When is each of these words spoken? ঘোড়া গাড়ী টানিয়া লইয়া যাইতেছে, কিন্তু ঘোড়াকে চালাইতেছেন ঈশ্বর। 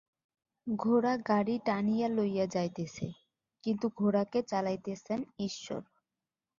ঘোড়া 0.67 1.13
গাড়ী 1.27 1.55
টানিয়া 1.65 2.07
লইয়া 2.09 2.45
যাইতেছে, 2.45 3.07
কিন্তু 3.63 3.85
ঘোড়াকে 3.97 4.39
চালাইতেছেন 4.43 5.19
ঈশ্বর। 5.39 5.81